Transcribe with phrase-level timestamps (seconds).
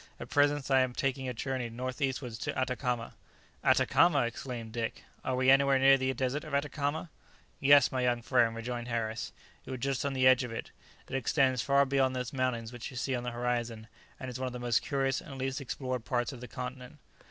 [0.19, 3.13] At present I am taking a journey north eastwards to Atacama."
[3.63, 7.11] "Atacama!" exclaimed Dick; "are we anywhere near the desert of Atacama?"
[7.59, 9.31] "Yes, my young friend," rejoined Harris,
[9.63, 10.71] "you are just on the edge of it.
[11.07, 13.87] It extends far beyond those mountains which you see on the horizon,
[14.19, 16.97] and is one of the most curious and least explored parts of the continent."